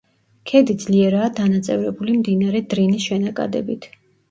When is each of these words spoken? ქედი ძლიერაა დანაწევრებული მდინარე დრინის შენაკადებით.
ქედი 0.51 0.75
ძლიერაა 0.83 1.27
დანაწევრებული 1.41 2.17
მდინარე 2.23 2.65
დრინის 2.75 3.09
შენაკადებით. 3.13 3.91